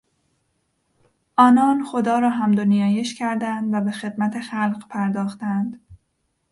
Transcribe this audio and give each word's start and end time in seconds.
آنان 1.37 1.83
خدا 1.85 2.19
را 2.19 2.29
حمد 2.29 2.59
و 2.59 2.65
نیایش 2.65 3.15
کردند 3.15 3.73
و 3.73 3.81
به 3.81 3.91
خدمت 3.91 4.39
خلق 4.39 4.87
پرداختند. 4.87 5.79